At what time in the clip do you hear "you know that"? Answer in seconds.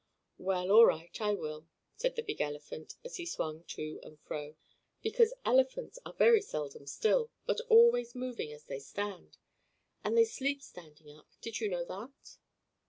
11.59-12.37